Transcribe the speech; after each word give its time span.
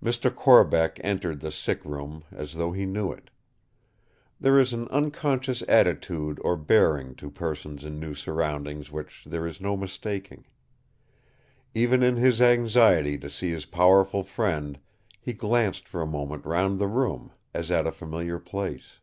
Mr. 0.00 0.32
Corbeck 0.32 1.00
entered 1.02 1.40
the 1.40 1.50
sick 1.50 1.84
room 1.84 2.22
as 2.30 2.54
though 2.54 2.70
he 2.70 2.86
knew 2.86 3.10
it. 3.10 3.28
There 4.38 4.60
is 4.60 4.72
an 4.72 4.86
unconscious 4.86 5.64
attitude 5.66 6.38
or 6.44 6.54
bearing 6.56 7.16
to 7.16 7.28
persons 7.28 7.84
in 7.84 7.98
new 7.98 8.14
surroundings 8.14 8.92
which 8.92 9.24
there 9.24 9.44
is 9.48 9.60
no 9.60 9.76
mistaking. 9.76 10.44
Even 11.74 12.04
in 12.04 12.14
his 12.14 12.40
anxiety 12.40 13.18
to 13.18 13.28
see 13.28 13.50
his 13.50 13.66
powerful 13.66 14.22
friend, 14.22 14.78
he 15.20 15.32
glanced 15.32 15.88
for 15.88 16.00
a 16.00 16.06
moment 16.06 16.46
round 16.46 16.78
the 16.78 16.86
room, 16.86 17.32
as 17.52 17.68
at 17.72 17.84
a 17.84 17.90
familiar 17.90 18.38
place. 18.38 19.00